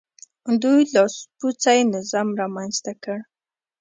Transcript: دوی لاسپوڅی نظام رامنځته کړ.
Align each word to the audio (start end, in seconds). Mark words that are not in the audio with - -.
دوی 0.61 0.81
لاسپوڅی 0.93 1.79
نظام 1.95 2.27
رامنځته 2.39 2.91
کړ. 3.03 3.17